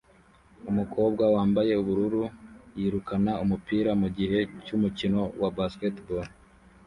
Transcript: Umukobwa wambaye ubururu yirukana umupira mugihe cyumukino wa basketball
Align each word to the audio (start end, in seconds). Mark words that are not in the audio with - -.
Umukobwa 0.69 1.23
wambaye 1.35 1.71
ubururu 1.81 2.23
yirukana 2.77 3.31
umupira 3.43 3.91
mugihe 4.01 4.39
cyumukino 4.65 5.21
wa 5.41 5.49
basketball 5.57 6.27